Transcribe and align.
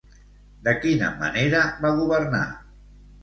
De 0.67 0.73
quina 0.85 1.09
manera 1.19 1.61
va 1.83 1.91
governar? 1.99 2.43